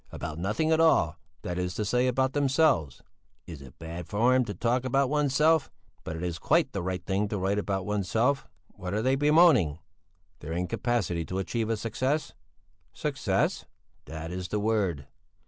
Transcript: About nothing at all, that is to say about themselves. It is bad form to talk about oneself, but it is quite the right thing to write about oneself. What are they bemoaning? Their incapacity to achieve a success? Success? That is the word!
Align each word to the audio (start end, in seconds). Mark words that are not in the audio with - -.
About 0.11 0.39
nothing 0.39 0.71
at 0.71 0.79
all, 0.79 1.19
that 1.43 1.59
is 1.59 1.75
to 1.75 1.85
say 1.85 2.07
about 2.07 2.33
themselves. 2.33 3.03
It 3.45 3.61
is 3.61 3.69
bad 3.77 4.07
form 4.07 4.45
to 4.45 4.55
talk 4.55 4.83
about 4.83 5.11
oneself, 5.11 5.69
but 6.03 6.15
it 6.15 6.23
is 6.23 6.39
quite 6.39 6.71
the 6.71 6.81
right 6.81 7.05
thing 7.05 7.27
to 7.27 7.37
write 7.37 7.59
about 7.59 7.85
oneself. 7.85 8.47
What 8.69 8.95
are 8.95 9.03
they 9.03 9.13
bemoaning? 9.13 9.77
Their 10.39 10.53
incapacity 10.53 11.23
to 11.25 11.37
achieve 11.37 11.69
a 11.69 11.77
success? 11.77 12.33
Success? 12.93 13.65
That 14.05 14.31
is 14.31 14.47
the 14.47 14.59
word! 14.59 15.05